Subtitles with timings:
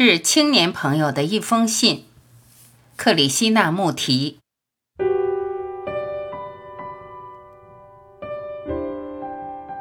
[0.00, 2.04] 致青年朋友的一封信，
[2.94, 4.38] 克里希那穆提。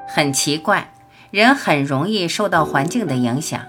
[0.07, 0.91] 很奇怪，
[1.29, 3.61] 人很容易受到环境的影响。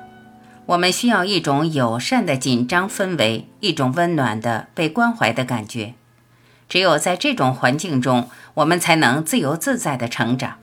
[0.65, 5.93] 我们需要一种友善的紧张氛围，一种温暖的被关怀的感觉。
[6.67, 10.55] 只有在这种环境中，我们才能自由自在的成长。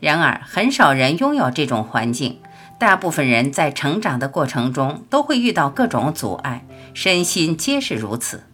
[0.00, 2.40] 然而，很少人拥有这种环境。
[2.78, 8.44] 大部分人在成长的过程中都会遇到各种阻碍，身心皆是如此。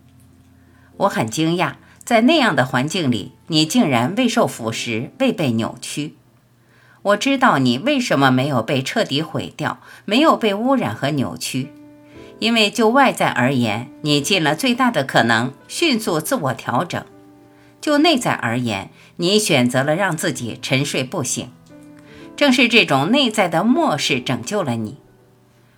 [0.98, 1.74] 我很惊讶，
[2.04, 6.14] 在那样的环境里，你竟然未受腐蚀，未被扭曲。
[7.02, 11.72] 我知道你为什么没有被彻底毁掉，没有被污染和扭曲，
[12.38, 17.02] 因为就外在而言，你尽了最大的可能迅速自我调整；
[17.80, 21.50] 就内在而言，你选择了让自己沉睡不醒。
[22.36, 24.96] 正是这种内在的漠视拯救了你。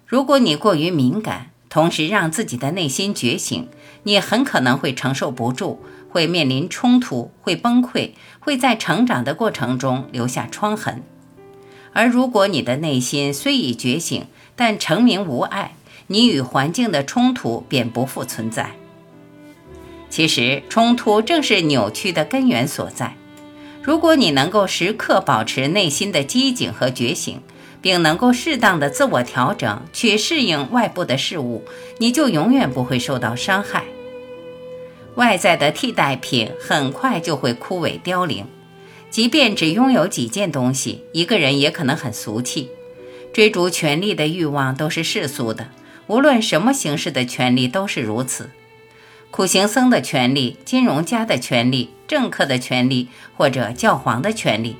[0.07, 3.69] 如果你过于敏感，同时让自己的内心觉醒，
[4.05, 11.03] 你很可能会承受不住，会面临冲突，会崩溃，会在成长的过程中留下创痕。
[11.93, 15.75] 而如果你的内心虽已觉醒，但成名无碍，
[16.07, 18.71] 你与环境的冲突便不复存在。
[20.09, 23.17] 其实，冲突正是扭曲的根源所在。
[23.85, 27.43] 如果你能够时刻保持内心的机警和觉醒，
[27.83, 31.63] 并能够适当的自我调整，去适应外部的事物，
[31.99, 33.85] 你就永远不会受到伤害。
[35.17, 38.47] 外在的替代品很快就会枯萎凋零，
[39.11, 42.71] 即便只拥有几件东西，一个人也可能很俗气。
[43.35, 45.69] 追逐权力的欲望都是世俗的，
[46.07, 48.49] 无论什么形式的权利都是如此。
[49.31, 54.77] 苦行僧的权利、金融家的权利、政客的权利或者教皇的权利，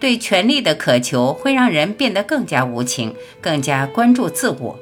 [0.00, 4.78] 对权力的渴求会让人变得更加无情，更加关注自我。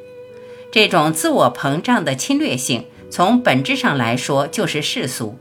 [0.73, 5.39] 这种自我膨胀的侵略性，从本质上来说就是世俗。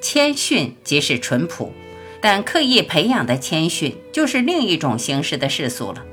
[0.00, 1.72] 谦逊即是淳朴，
[2.20, 6.04] 但刻意培养的谦逊就是另一种形式的世俗了。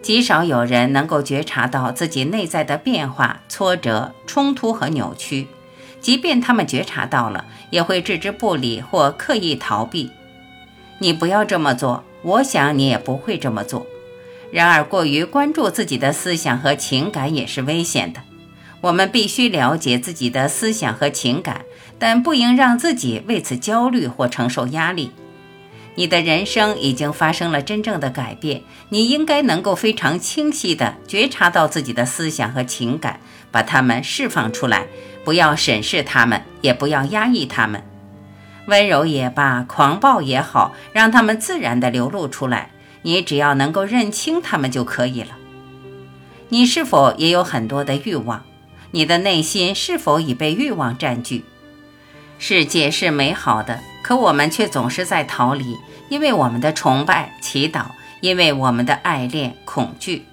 [0.00, 5.46] 极少有人能够觉察到自己内在的变化、挫折、冲突和扭曲。
[6.02, 10.10] 即便他们觉察到了，也会置之不理或刻意逃避。
[10.98, 13.86] 你不要这么做，我想你也不会这么做。
[14.50, 18.20] 然而，过于关注自己的思想和情感也是危险的。
[18.82, 21.64] 我们必须了解自己的思想和情感，
[21.98, 25.12] 但不应让自己为此焦虑或承受压力。
[25.94, 33.20] 你的人生已经发生了真正的改变，你应该能够非常清晰地觉察到自己的思想和情感，
[33.50, 34.86] 把它们释放出来。
[35.24, 37.84] 不要审视他们，也不要压抑他们，
[38.66, 42.70] 温柔也罢，狂暴也好，让他们自然地流露出来。
[43.02, 45.36] 你只要能够认清他们就可以了。
[46.48, 48.44] 你是否也有很多的欲望？
[48.90, 51.44] 你的内心是否已被欲望占据？
[52.44, 57.84] 世界是美好的，可我们却总是在逃离，因为我们的崇拜、祈祷，
[58.20, 60.24] 因为我们的爱恋、恐惧。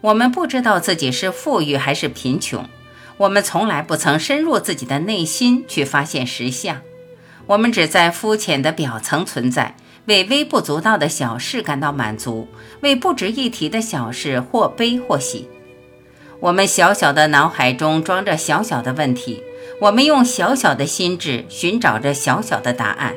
[0.00, 2.68] 我们不知道自己是富裕还是贫穷。
[3.18, 6.80] 我们从来不曾深入自己的内心去发现实相，
[7.46, 12.48] 我们只在肤浅的表层存在，为微不足道的小事感到满足，
[12.80, 15.48] 为不值一提的小事或悲或喜。
[16.40, 19.40] 我们小小的脑海中装着小小的问题，
[19.80, 23.14] 我们用小小的心智寻找着小小的答案。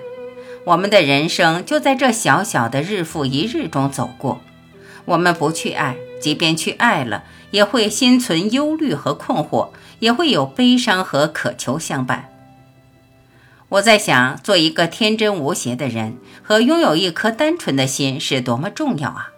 [0.66, 4.42] 我们的人生就在这小小的日复一日中走过。
[5.06, 9.70] 我们不去爱，即便去爱了，也会心存忧虑和困惑。
[10.00, 12.30] 也会有悲伤和渴求相伴。
[13.68, 19.32] 我在想，做一个天真无邪的人和拥有一颗单纯的心是多么重要啊！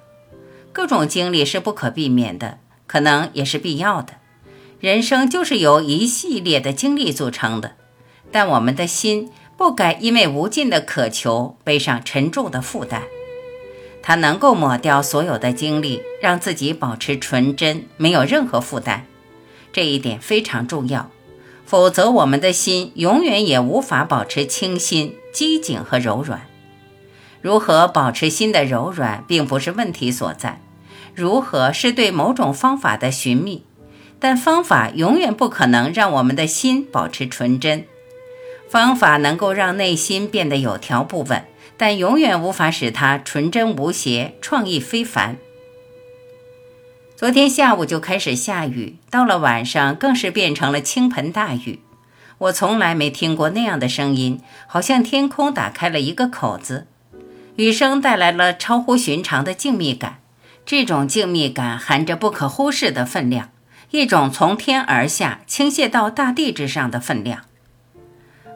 [0.71, 4.13] 各种经历是不可避免的，可能也是必要的。
[4.81, 7.73] 人生就是由一系列的经历组成的，
[8.31, 13.03] 但我们的心不该因为无尽的渴求背上沉重的负担。
[14.01, 19.05] 它能够抹掉所有的经历，让自己保持纯真，没有任何负担。
[19.71, 21.11] 这一点非常重要，
[21.63, 26.47] 否则我们的心永远也无法保持清新、机警和柔软。
[27.39, 30.59] 如何保持心的柔软，并不是问题所在，
[31.13, 33.63] 如何是对某种方法的寻觅，
[34.21, 37.85] 但方法永远不可能让我们的心保持纯真。
[38.69, 41.43] 方法能够让内心变得有条不紊，
[41.75, 45.37] 但永远无法使它纯真无邪、创意非凡。
[47.15, 51.79] 昨天下午就开始下雨，到了晚上更是变成了倾盆大雨。
[52.37, 56.85] 我从来没听过那样的声音，好像天空打开了一个口子。
[57.55, 60.19] 雨声带来了超乎寻常的静谧感，
[60.65, 63.49] 这种静谧感含着不可忽视的分量。
[63.91, 67.43] 一种从天而下倾泻到大地之上的分量。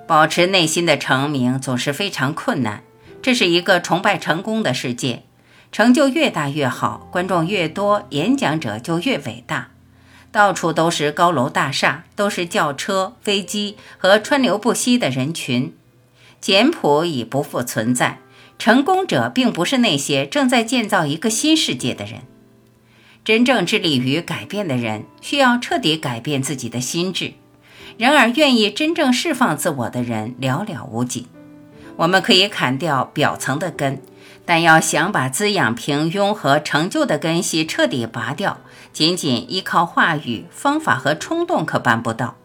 [0.08, 2.84] 保持内心的成名总是非常困难，
[3.22, 5.24] 这是一个崇拜成功的世界，
[5.72, 9.70] 成就越大越好，观众越多，演讲者就越伟大。
[10.32, 15.74] 到处都是高楼大厦，都是轿车、飞机和川流不息的人群，
[16.40, 18.20] 简朴已不复存在。
[18.58, 22.22] 成功者并不是那些正在建造一个新世界的人。
[23.26, 27.34] 真正致力于改变的人，需要彻底改变自己的心智。
[27.98, 31.26] 然而，愿意真正释放自我的人寥寥无几。
[31.96, 34.00] 我们可以砍掉表层的根，
[34.46, 38.60] 但要想把滋养平庸和成就的根系彻底拔掉，
[38.94, 42.36] 仅仅依靠话语、方法和冲动可办不到。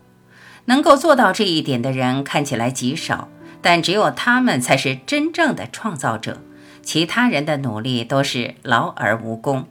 [0.64, 3.28] 能够做到这一点的人看起来极少，
[3.60, 6.40] 但只有他们才是真正的创造者。
[6.82, 9.66] 其他人的努力都是劳而无功。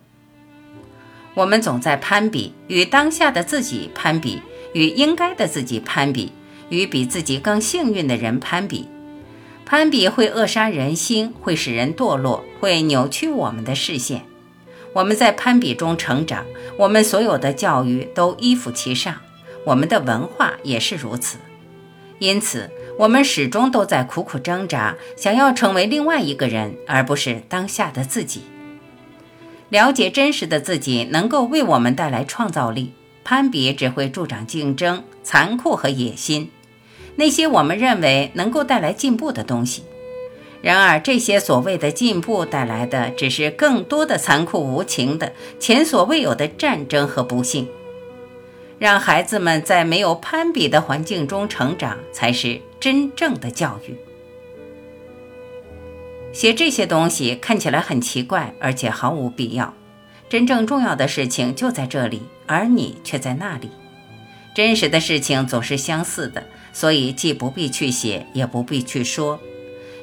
[1.40, 4.42] 我们总在攀比，与当下的自己攀比，
[4.74, 6.34] 与应该的自己攀比，
[6.68, 8.90] 与比自己更幸运的人攀比。
[9.66, 14.24] 攀比会扼杀人心，会使人堕落，会扭曲我们的视线。
[14.92, 16.46] 我们在攀比中成长，
[16.78, 19.16] 我们所有的教育都依附其上，
[19.64, 21.38] 我们的文化也是如此。
[22.18, 28.42] 因此，我们始终都在苦苦挣扎，想要成为另外一个人，而不是当下的自己。
[29.70, 32.94] 了解真实的自己，能够为我们带来创造力。
[33.24, 36.50] 攀比只会助长竞争、残酷和野心，
[37.16, 39.84] 那些我们认为能够带来进步的东西。
[40.64, 47.68] 然而，这些所谓的进步带来的，只是更多的残酷无情的、前所未有的战争和不幸。
[48.80, 53.96] 让孩子们在没有攀比的环境中成长，才是真正的教育。
[56.32, 59.74] 写这些东西看起来很奇怪，而且毫无必要。
[60.30, 63.72] 真正重要的事情就在这里，而你却在那里。
[64.54, 69.40] 真实的事情总是相似的，所以既不必去写，也不必去说。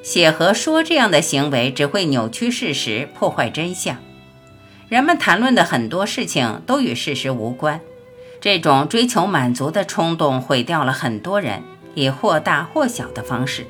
[0.02, 3.96] 写和说这样的行为只会扭曲事实，破坏真相。
[4.88, 7.80] 人们谈论的很多事情都与事实无关。
[8.40, 11.62] 这种追求满足的冲动毁掉了很多人，
[11.94, 13.66] 以或大或小的方式。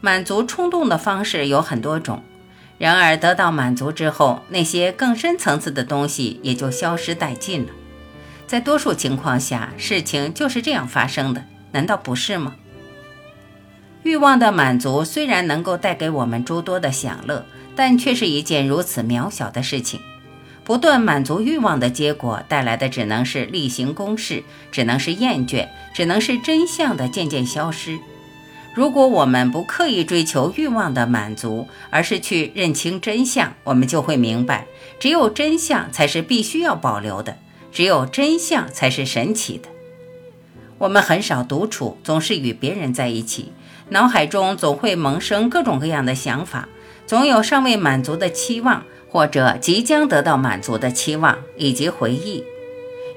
[0.00, 2.22] 满足冲动的方式有很多种，
[2.78, 7.72] 然而得到满足之后，那些更深层次的东西也就消失殆尽了。
[8.46, 12.56] 在多数情况下，事情就是这样发生的，难道不是吗？
[14.02, 17.44] 欲望的满足虽然能够带给我们诸多的享乐，
[17.76, 20.00] 但却是一件如此渺小的事情。
[20.64, 24.42] 不断满足欲望的结果带来的只能是例行公事，
[24.72, 27.98] 只能是厌倦，只能是真相的渐渐消失。
[28.72, 34.66] 如果我们不刻意追求欲望的满足，而是去认清真相，我们就会明白，
[35.00, 37.36] 只有真相才是必须要保留的，
[37.72, 39.68] 只有真相才是神奇的。
[40.78, 43.52] 我们很少独处，总是与别人在一起，
[43.88, 46.68] 脑海中总会萌生各种各样的想法，
[47.06, 52.44] 总有尚未满足的期望，或者即将得到满足的期望以及回忆。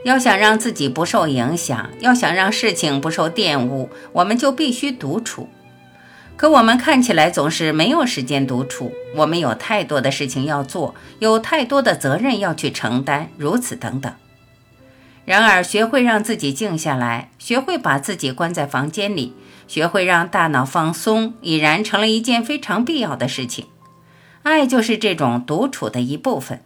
[0.04, 5.50] 要想让自己不受影响，要想让事情不受玷污，我们就必须独处。
[6.36, 14.12] 可我们看起来总是没有时间独处，我们有太多的事情要做，有太多的责任要去承担，如此等等。
[15.26, 19.34] 然而，学会让自己静下来，学会把自己关在房间里，
[19.70, 23.68] 学会让大脑放松，已然成了一件非常必要的事情。
[24.42, 26.62] 爱就是这种独处的一部分。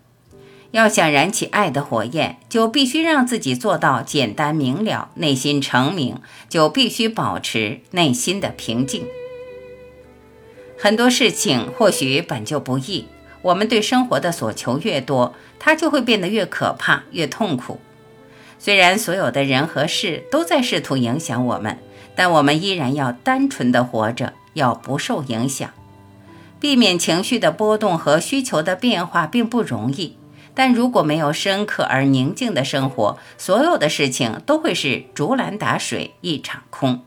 [0.71, 6.17] 要想燃起爱的火焰，就必须让自己做到简单明了，内心澄明，
[6.49, 9.05] 就必须保持内心的平静。
[10.77, 13.07] 很多事情或许本就不易，
[13.41, 17.79] 我们对生活的所求越多，它就会变得越可怕、越痛苦。
[18.59, 21.79] 虽然所有的人和事都在试图影响我们，
[22.15, 25.69] 但我们依然要单纯的活着，要不受影响。
[26.59, 30.17] 避免情绪的波动和需求的变化并不容易。
[30.57, 37.03] 但如果没有深刻而宁静的生活，所有的事情都会是竹篮打水一场空。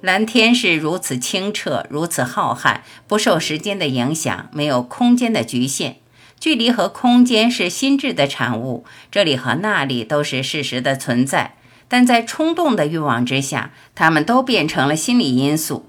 [0.00, 5.96] 蓝天是如此清澈，如此浩瀚，不受时间的影响，没有空间的局限。
[6.38, 11.56] 距离和空间是心智的产物，这里和那里都是事实的存在，
[11.88, 15.86] 但在冲动的欲望之下，它们都变成了心理因素。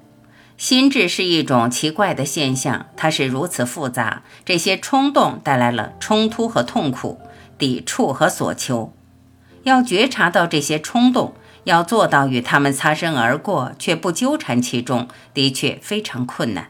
[0.62, 4.22] 心智是一种奇怪的现象，它是如此复杂。
[4.46, 7.20] 这些冲动带来了冲突和痛苦、
[7.58, 8.94] 抵触和索求。
[9.64, 16.68] 要觉察到这些冲动，要做到与他们擦身而过，却不纠缠其中，的确非常困难。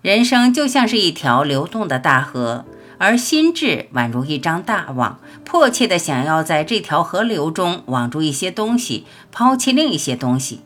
[0.00, 2.64] 人生就像是一条流动的大河，
[2.98, 10.60] 而心智宛如一张大网，迫切地想要在这条河流中网住一些东西，抛弃另一些东西。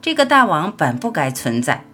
[0.00, 1.84] 这个大网本不该存在。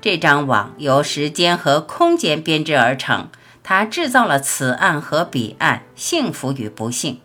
[0.00, 3.28] 这张网由时间和空间编织而成，
[3.62, 7.20] 它制造了此岸和彼岸，幸福与不幸。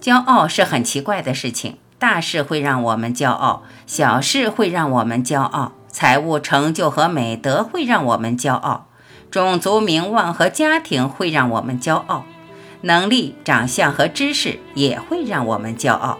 [0.00, 8.86] 骄傲是很奇怪的事情，大事会让我们骄傲，小事会让我们骄傲，财务成就和美德会让我们骄傲，
[9.30, 12.24] 种族名望和家庭会让我们骄傲，
[12.82, 16.18] 能力、长相和知识也会让我们骄傲。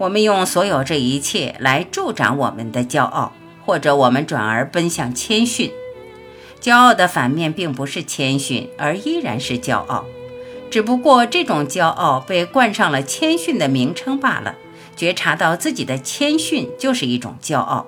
[0.00, 3.32] 我们用所有这一切来助长我们的骄傲。
[3.66, 5.70] 或者我们转而奔向谦逊，
[6.60, 10.06] 骄傲的反面并不是谦逊，而依然是骄傲，
[10.70, 14.56] 只不过这种骄傲被冠上了谦逊的名称罢了。
[14.96, 17.86] 觉察到自己的谦逊就是一种骄傲。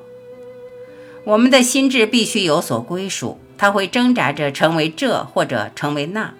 [1.24, 6.34] 我们的心智必须有所归属，它会挣扎着成为这或者成为那，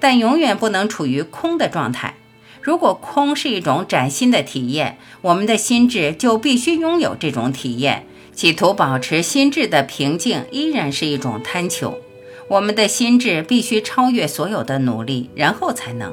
[0.00, 2.14] 但永远不能处于空的状态。
[2.60, 8.06] 如果空是一种崭新的体验，我们的心智就必须拥有这种体验。
[8.34, 11.98] 企图保持心智的平静，依然是一种贪求。
[12.48, 16.12] 我们的心智必须超越所有的努力，然后才能。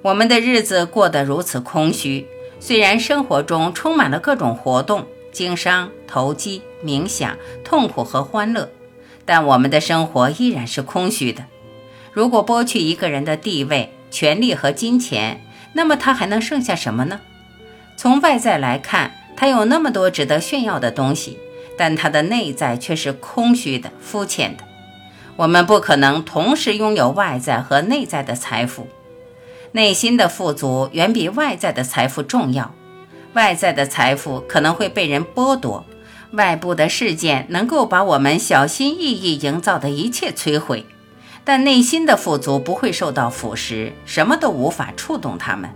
[0.00, 2.26] 我们的日子过得如此空虚，
[2.58, 8.70] 虽然生活中充满了各种活动、经商、投机、冥想、痛苦和欢乐，
[9.24, 11.44] 但我们的生活依然是空虚的。
[12.12, 15.40] 如果剥去一个人的地位、权力和金钱，
[15.72, 17.20] 那么他还能剩下什么呢？
[17.96, 19.12] 从外在来看。
[19.40, 21.38] 他有那么多值得炫耀的东西，
[21.76, 24.64] 但他的内在却是空虚的、肤浅的。
[25.36, 28.88] 我们不可能同时拥有外在和内在的财富。
[29.70, 32.74] 内心的富足远比外在的财富重要。
[33.34, 35.84] 外在的财富可能会被人剥夺，
[36.32, 40.84] 外部的事件能够把我们小心翼翼营造的一切摧毁，
[41.48, 45.70] 但内心的富足不会受到腐蚀，什么都无法触动他们。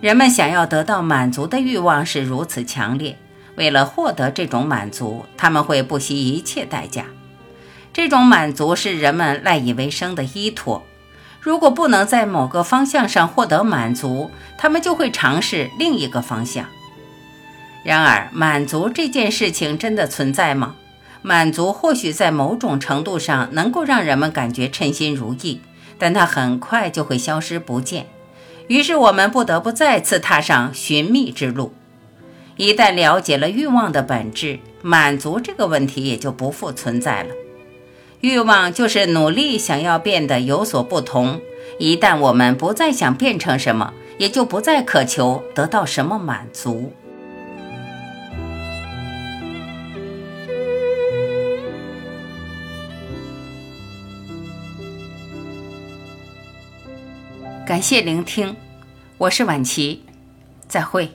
[0.00, 3.18] 人们想要得到满足的欲望是如此强烈，
[3.56, 7.06] 为了获得这种满足，他们会不惜一切代价。
[7.92, 10.84] 这种满足是人们赖以为生的依托。
[11.40, 16.66] 如果不能在某个方向上获得满足，他们就会尝试另一个方向。
[17.82, 20.76] 然而，满足这件事情真的存在吗？
[21.22, 25.60] 满足或许在某种程度上能够让人们感觉称心如意，
[25.98, 28.06] 但它很快就会消失不见。
[28.68, 31.72] 于是我们不得不再次踏上寻觅之路。
[32.56, 37.30] 一旦了解了欲望的本质，满足这个问题也就不复存在了。
[38.20, 41.40] 欲望就是努力想要变得有所不同。
[41.78, 46.92] 一旦我们不再想变成什么，也就不再渴求得到什么满足。
[57.64, 58.56] 感谢聆听，
[59.18, 60.02] 我是晚琪，
[60.66, 61.08] 再会。